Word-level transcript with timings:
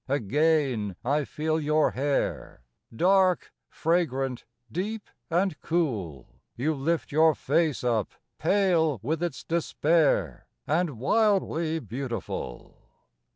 Again 0.09 0.95
I 1.05 1.25
feel 1.25 1.59
your 1.59 1.91
hair, 1.91 2.63
Dark, 2.91 3.53
fragrant, 3.69 4.45
deep 4.71 5.07
and 5.29 5.61
cool: 5.61 6.41
You 6.55 6.73
lift 6.73 7.11
your 7.11 7.35
face 7.35 7.83
up, 7.83 8.13
pale 8.39 8.99
with 9.03 9.21
its 9.21 9.43
despair, 9.43 10.47
And 10.65 10.97
wildly 10.97 11.77
beautiful. 11.77 12.77